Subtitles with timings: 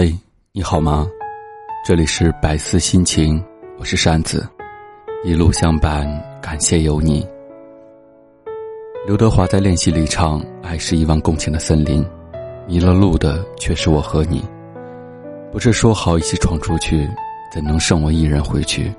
[0.00, 0.16] 嘿，
[0.52, 1.08] 你好吗？
[1.84, 3.44] 这里是百思心情，
[3.80, 4.48] 我是扇子，
[5.24, 6.06] 一路相伴，
[6.40, 7.26] 感谢有你。
[9.08, 12.06] 刘德华在练习里唱：“爱是一望共情的森林，
[12.68, 14.40] 迷了路的却是我和你。
[15.50, 17.04] 不是说好一起闯出去，
[17.52, 18.94] 怎能剩我一人回去？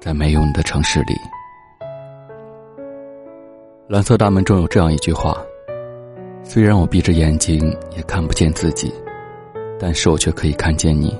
[0.00, 1.14] 在没有你的城市里。”
[3.86, 5.40] 蓝色大门中有这样一句话
[6.42, 8.92] ：“虽然我闭着眼睛也看不见自己。”
[9.78, 11.16] 但是我却可以看见你。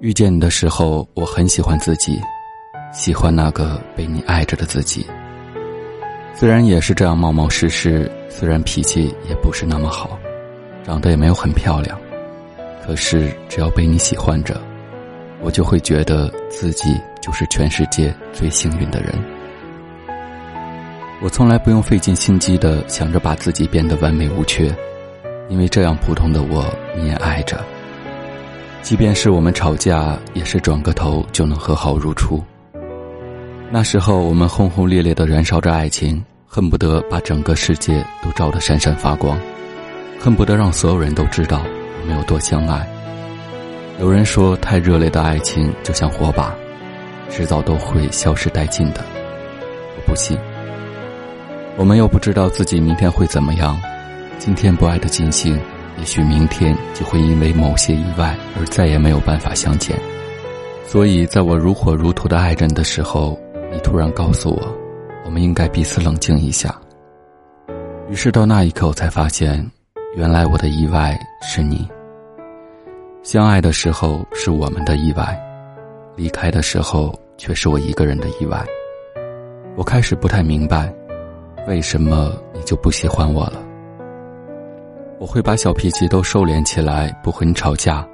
[0.00, 2.20] 遇见你的时候，我很喜欢自己，
[2.92, 5.06] 喜欢那个被你爱着的自己。
[6.34, 10.18] 虽然也是这样冒冒失失，虽然脾气也不是那么好，
[10.82, 11.98] 长得也没有很漂亮，
[12.84, 14.60] 可是只要被你喜欢着，
[15.40, 19.12] 我就会觉得自己就是全世界最幸运的人。
[21.22, 24.74] 我从来不用费尽心机的想着把自己变得完美无缺。
[25.48, 26.64] 因为这样普通的我，
[26.96, 27.62] 你也爱着。
[28.82, 32.42] 即便是我们吵架，也是转个头就能和好如初。
[33.70, 39.38] 那时候我们轰轰烈烈的燃烧着爱情，恨不得把整个世界都照得闪闪发光，
[40.20, 41.62] 恨不得让所有人都知道
[42.02, 42.86] 我们有多相爱。
[44.00, 46.54] 有人说，太热烈的爱情就像火把，
[47.30, 49.02] 迟早都会消失殆尽的。
[49.96, 50.38] 我不信。
[51.76, 53.80] 我们又不知道自己明天会怎么样。
[54.38, 55.58] 今天不爱的尽兴，
[55.98, 59.98] 也许明天就会因为某些意外而再也没有办法相见。
[60.86, 63.38] 所以，在我如火如荼的爱着你的时候，
[63.72, 64.76] 你突然告诉我，
[65.24, 66.74] 我们应该彼此冷静一下。
[68.10, 69.66] 于是到那一刻，我才发现，
[70.14, 71.88] 原来我的意外是你。
[73.22, 75.40] 相爱的时候是我们的意外，
[76.14, 78.62] 离开的时候却是我一个人的意外。
[79.74, 80.92] 我开始不太明白，
[81.66, 83.64] 为什么你就不喜欢我了。
[85.24, 88.06] 我会把小脾气都收敛起来，不和你吵架。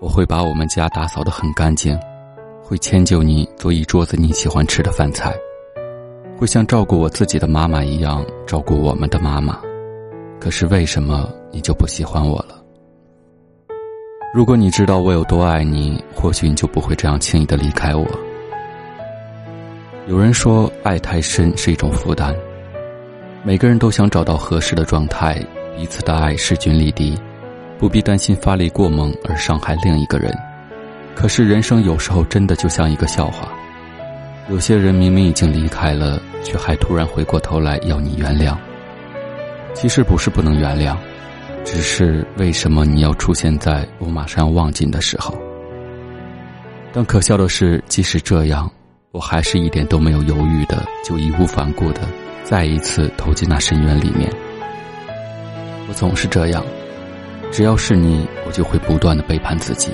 [0.00, 1.98] 我会把我们家打扫得很干净，
[2.62, 5.34] 会迁就你做一桌子你喜欢吃的饭菜，
[6.36, 9.58] 会像照顾我自己的妈妈一样照顾我们的妈妈。
[10.38, 12.62] 可是为什么你就不喜欢我了？
[14.34, 18.06] 如果你知道我有多爱你，或许你就不会这样轻易的离开我。
[20.06, 22.36] 有人说，爱太深是一种负担，
[23.42, 25.42] 每个人都想找到合适的状态。
[25.76, 27.14] 彼此的爱势均力敌，
[27.78, 30.34] 不必担心发力过猛而伤害另一个人。
[31.14, 33.52] 可是人生有时候真的就像一个笑话，
[34.48, 38.56] 有些人明明已经离开了，却还突然回过头来要你原谅。
[39.74, 40.96] 其实不是不能原谅，
[41.62, 45.36] 只是为什么你要出现在我马上要忘记的时候？
[46.90, 48.70] 但可笑的是，即使这样，
[49.12, 52.00] 我还是一点都没有犹豫的，就义无反顾的
[52.44, 54.32] 再一次投进那深渊里面。
[55.88, 56.64] 我总是这样，
[57.52, 59.92] 只要是你，我就会不断的背叛自己。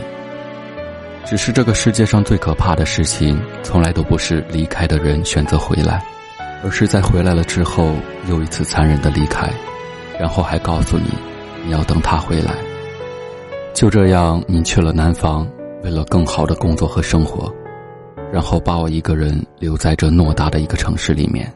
[1.25, 6.03] 只是这个世界上最可怕的事情，从来都不是离开的人选择回来，
[6.64, 7.94] 而是在回来了之后，
[8.28, 9.48] 又一次残忍的离开，
[10.19, 11.10] 然后还告诉你，
[11.64, 12.54] 你要等他回来。
[13.72, 15.48] 就这样，你去了南方，
[15.82, 17.50] 为了更好的工作和生活，
[18.32, 21.50] 然后把我一个人留在这偌大的一个城市里面。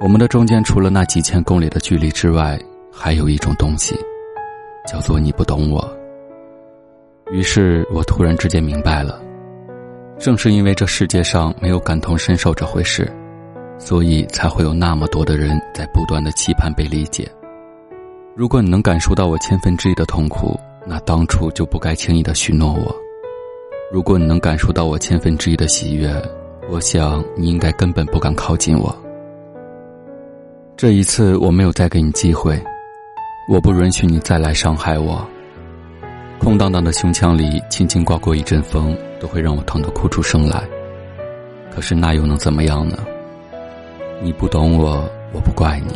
[0.00, 2.58] 我们的中间，除了那几千公里的距离之外，
[3.00, 3.94] 还有一种东西，
[4.84, 5.88] 叫做你不懂我。
[7.30, 9.22] 于是我突然之间明白了，
[10.18, 13.08] 正是因为这世界上没有感同身受这回事，
[13.78, 17.30] 所以才会有那么多的人在不断的期盼被理解。
[18.34, 22.92] 如果你能感受到我千分之一的痛苦，那当初就不该轻易的许诺我；
[23.92, 26.10] 如果你能感受到我千分之一的喜悦，
[26.68, 28.92] 我想你应该根本不敢靠近我。
[30.76, 32.60] 这一次我没有再给你机会。
[33.48, 35.26] 我不允许你再来伤害我。
[36.38, 40.62] 空荡荡的胸腔里，轻轻刮过一阵风，都会让我疼得哭出声来。
[41.74, 42.98] 可是那又能怎么样呢？
[44.20, 45.94] 你不懂我，我不怪你，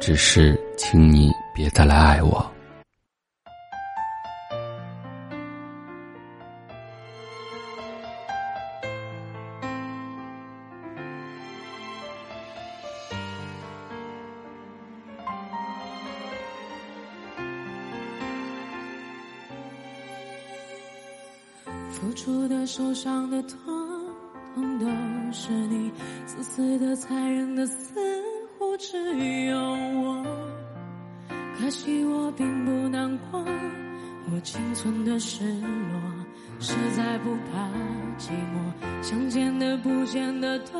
[0.00, 2.50] 只是请你别再来爱我。
[21.96, 23.58] 付出的、受伤的、痛，
[24.54, 24.86] 痛都
[25.32, 25.90] 是你；
[26.26, 27.98] 自私的、残忍的，似
[28.58, 28.98] 乎只
[29.46, 30.22] 有我。
[31.58, 33.42] 可惜我并不难过，
[34.30, 35.98] 我仅存的失落，
[36.60, 37.66] 实在不怕
[38.18, 39.02] 寂寞。
[39.02, 40.78] 想见的、不见的都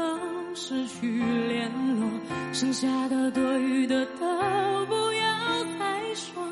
[0.54, 2.06] 失去联络，
[2.52, 4.26] 剩下的、多余的都
[4.86, 6.44] 不要再说。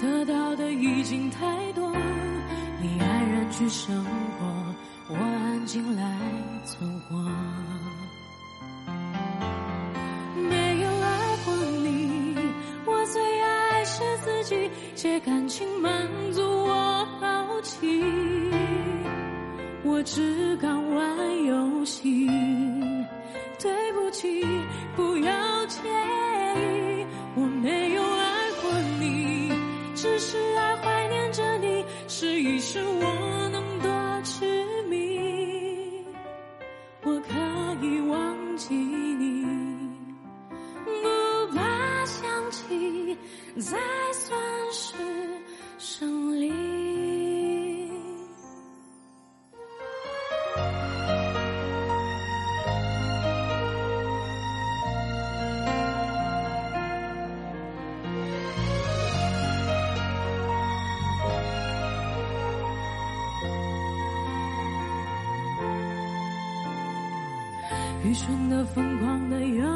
[0.00, 0.24] 得。
[0.24, 1.90] 到的已经太多。
[2.80, 3.07] 你安然
[3.58, 4.46] 去生活，
[5.08, 6.16] 我安静来
[6.64, 7.16] 存活。
[10.48, 12.36] 没有爱过你，
[12.86, 15.90] 我最爱是自己，借感情满
[16.32, 18.00] 足我好奇。
[19.82, 22.28] 我只敢玩游戏，
[23.60, 24.46] 对不起，
[24.94, 25.80] 不要介
[68.08, 69.66] 愚蠢的、疯狂的，有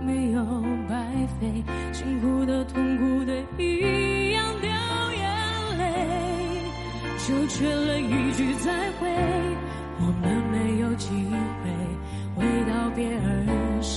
[0.00, 0.42] 没有
[0.88, 0.96] 白
[1.38, 1.62] 费？
[1.92, 4.70] 辛苦的、痛苦的，一样掉
[5.12, 5.28] 眼
[5.76, 5.84] 泪，
[7.18, 9.06] 就缺了一句再会。
[10.00, 11.10] 我们没有机
[11.60, 11.68] 会
[12.38, 13.28] 为道别而
[13.82, 13.95] 伤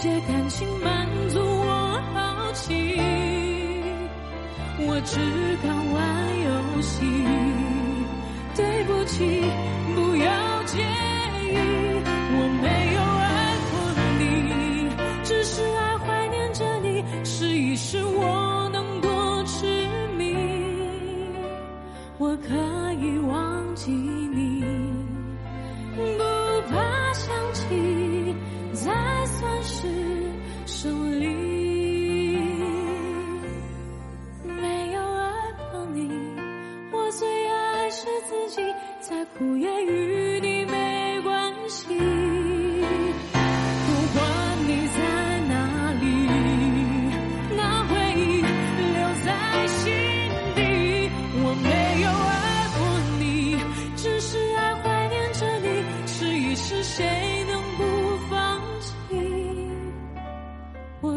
[0.00, 2.72] 借感情满足我好奇，
[4.78, 5.18] 我只
[5.60, 5.98] 敢玩
[6.44, 7.02] 游戏，
[8.54, 9.42] 对不起，
[9.96, 10.78] 不要介
[11.42, 11.58] 意，
[12.30, 13.00] 我没有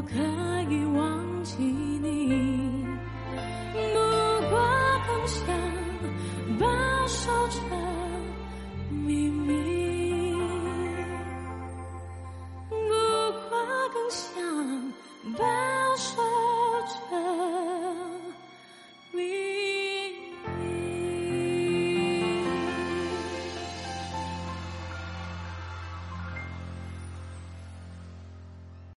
[0.02, 0.41] 可